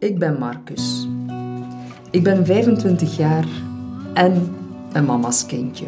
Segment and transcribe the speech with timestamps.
[0.00, 1.08] Ik ben Marcus.
[2.10, 3.46] Ik ben 25 jaar
[4.14, 4.54] en
[4.92, 5.86] een mama's kindje.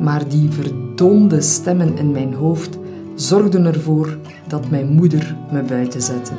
[0.00, 2.78] Maar die verdomde stemmen in mijn hoofd
[3.14, 6.32] zorgden ervoor dat mijn moeder me buiten zette.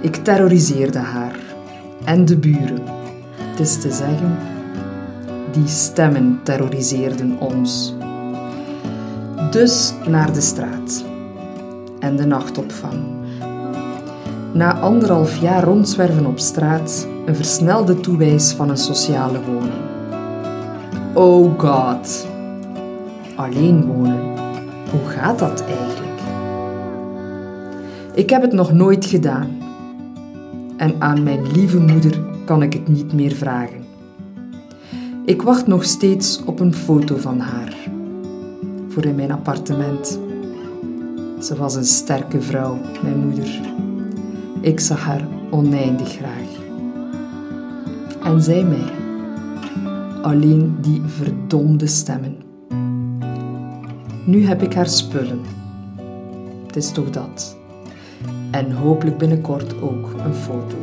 [0.00, 1.38] Ik terroriseerde haar
[2.04, 2.82] en de buren.
[3.36, 4.36] Het is te zeggen,
[5.52, 7.94] die stemmen terroriseerden ons.
[9.50, 11.04] Dus naar de straat
[11.98, 13.15] en de nachtopvang.
[14.56, 19.74] Na anderhalf jaar rondzwerven op straat, een versnelde toewijs van een sociale woning.
[21.14, 22.26] Oh god.
[23.34, 24.20] Alleen wonen.
[24.90, 26.20] Hoe gaat dat eigenlijk?
[28.14, 29.48] Ik heb het nog nooit gedaan.
[30.76, 33.84] En aan mijn lieve moeder kan ik het niet meer vragen.
[35.24, 37.76] Ik wacht nog steeds op een foto van haar.
[38.88, 40.20] Voor in mijn appartement.
[41.40, 43.60] Ze was een sterke vrouw, mijn moeder.
[44.66, 46.48] Ik zag haar oneindig graag.
[48.22, 48.92] En zij mij.
[50.22, 52.36] Alleen die verdomde stemmen.
[54.24, 55.40] Nu heb ik haar spullen.
[56.66, 57.56] Het is toch dat.
[58.50, 60.76] En hopelijk binnenkort ook een foto.